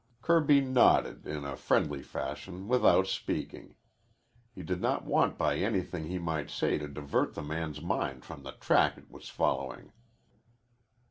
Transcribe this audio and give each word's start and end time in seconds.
Kirby 0.23 0.61
nodded 0.61 1.27
in 1.27 1.45
a 1.45 1.55
friendly 1.55 2.01
fashion 2.01 2.67
without 2.67 3.05
speaking. 3.05 3.75
He 4.51 4.63
did 4.63 4.81
not 4.81 5.05
want 5.05 5.37
by 5.37 5.57
anything 5.57 6.05
he 6.07 6.17
might 6.17 6.49
say 6.49 6.79
to 6.79 6.87
divert 6.87 7.35
the 7.35 7.43
man's 7.43 7.83
mind 7.83 8.25
from 8.25 8.41
the 8.41 8.53
track 8.53 8.97
it 8.97 9.11
was 9.11 9.29
following. 9.29 9.91